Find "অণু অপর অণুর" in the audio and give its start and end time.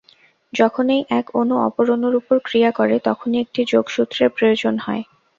1.35-2.13